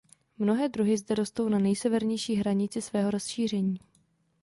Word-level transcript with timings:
Mnohé 0.37 0.69
druhy 0.69 0.97
zde 0.97 1.15
rostou 1.15 1.49
na 1.49 1.59
nejsevernější 1.59 2.35
hranici 2.35 2.81
svého 2.81 3.11
rozšíření. 3.11 3.79